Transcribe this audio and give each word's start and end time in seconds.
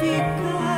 ficar. 0.00 0.77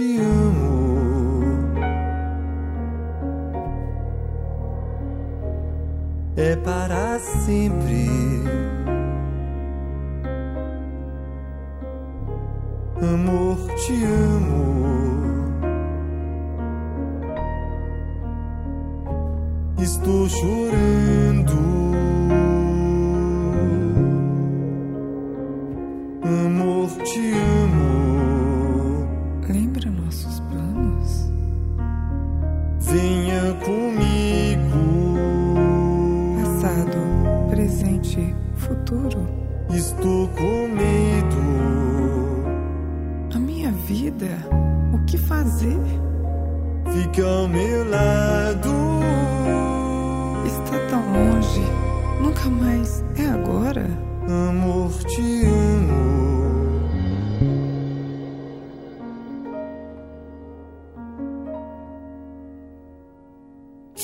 te 0.00 0.16
amo. 0.18 1.74
É 6.36 6.56
para 6.56 7.18
sempre. 7.18 8.08
Amor, 12.96 13.58
te 13.76 14.04
amo. 14.04 14.60
Estou 19.78 20.28
chorando. 20.30 21.58
Amor, 26.22 26.88
te 27.04 27.32
amo. 27.34 27.89
Lembra 29.52 29.90
nossos 29.90 30.38
planos? 30.40 31.28
Venha 32.78 33.52
comigo. 33.64 34.78
Passado, 36.40 36.96
presente, 37.50 38.32
futuro. 38.54 39.26
Estou 39.70 40.28
com 40.28 40.68
medo. 40.68 41.36
A 43.34 43.38
minha 43.40 43.72
vida, 43.72 44.28
o 44.92 45.04
que 45.06 45.18
fazer? 45.18 45.80
Fica 46.92 47.26
ao 47.26 47.48
meu 47.48 47.90
lado. 47.90 48.70
Está 50.46 50.78
tão 50.90 51.02
longe, 51.12 51.62
nunca 52.22 52.48
mais 52.48 53.04
é 53.16 53.26
agora. 53.26 53.86
Amor, 54.28 54.92
te 55.04 55.44
amo. 55.44 56.39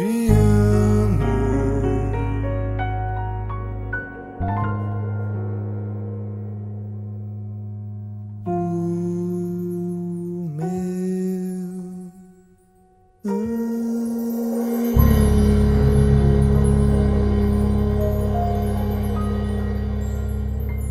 Te 0.00 0.30
amo. 0.30 1.24
O 8.46 8.48
meu 10.56 10.70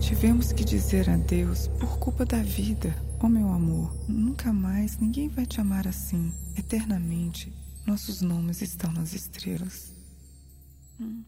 Tivemos 0.00 0.52
que 0.52 0.64
dizer 0.64 1.08
adeus 1.08 1.68
por 1.78 2.00
culpa 2.00 2.24
da 2.24 2.42
vida. 2.42 2.92
Oh, 3.22 3.28
meu 3.28 3.50
amor, 3.50 3.94
nunca 4.08 4.52
mais 4.52 4.98
ninguém 4.98 5.28
vai 5.28 5.46
te 5.46 5.60
amar 5.60 5.86
assim. 5.86 6.32
Eternamente, 6.58 7.52
nossos 7.86 8.20
nomes 8.20 8.62
estão 8.62 8.92
nas 8.92 9.14
estrelas. 9.14 9.92
Hum. 11.00 11.22